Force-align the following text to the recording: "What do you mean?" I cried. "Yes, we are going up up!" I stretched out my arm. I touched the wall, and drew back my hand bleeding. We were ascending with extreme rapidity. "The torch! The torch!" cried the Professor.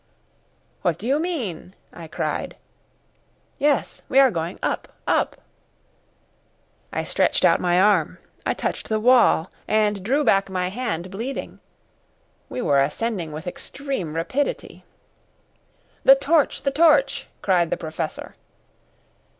"What 0.81 0.97
do 0.97 1.05
you 1.07 1.19
mean?" 1.19 1.75
I 1.93 2.07
cried. 2.07 2.55
"Yes, 3.59 4.01
we 4.09 4.17
are 4.17 4.31
going 4.31 4.57
up 4.63 4.91
up!" 5.05 5.35
I 6.91 7.03
stretched 7.03 7.45
out 7.45 7.61
my 7.61 7.79
arm. 7.79 8.17
I 8.43 8.55
touched 8.55 8.89
the 8.89 8.99
wall, 8.99 9.51
and 9.67 10.01
drew 10.03 10.23
back 10.23 10.49
my 10.49 10.69
hand 10.69 11.11
bleeding. 11.11 11.59
We 12.49 12.63
were 12.63 12.81
ascending 12.81 13.31
with 13.31 13.45
extreme 13.45 14.13
rapidity. 14.15 14.83
"The 16.03 16.15
torch! 16.15 16.63
The 16.63 16.71
torch!" 16.71 17.27
cried 17.43 17.69
the 17.69 17.77
Professor. 17.77 18.33